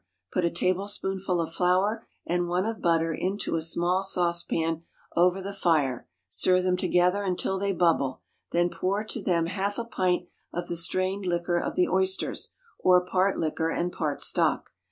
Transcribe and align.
Put 0.31 0.43
a 0.45 0.49
tablespoonful 0.49 1.39
of 1.39 1.53
flour 1.53 2.07
and 2.25 2.47
one 2.47 2.65
of 2.65 2.81
butter 2.81 3.13
into 3.13 3.55
a 3.55 3.61
small 3.61 4.01
saucepan 4.01 4.81
over 5.15 5.43
the 5.43 5.53
fire, 5.53 6.07
stir 6.27 6.59
them 6.59 6.75
together 6.75 7.21
until 7.21 7.59
they 7.59 7.71
bubble; 7.71 8.23
then 8.51 8.71
pour 8.71 9.03
to 9.03 9.21
them 9.21 9.45
half 9.45 9.77
a 9.77 9.85
pint 9.85 10.27
of 10.51 10.67
the 10.69 10.75
strained 10.75 11.27
liquor 11.27 11.59
of 11.59 11.75
the 11.75 11.87
oysters, 11.87 12.51
or 12.79 13.05
part 13.05 13.37
liquor 13.37 13.69
and 13.69 13.91
part 13.93 14.21
stock. 14.23 14.71